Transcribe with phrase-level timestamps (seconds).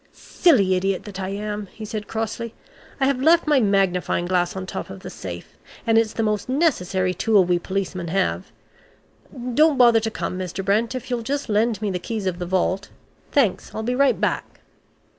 [0.13, 2.55] "Silly idiot that I am!" he said crossly.
[2.99, 6.49] "I have left my magnifying glass on top of the safe and it's the most
[6.49, 8.51] necessary tool we policemen have.
[9.53, 10.65] Don't bother to come, Mr.
[10.65, 12.89] Brent, if you'll just lend me the keys of the vault.
[13.31, 14.61] Thanks, I'll be right back."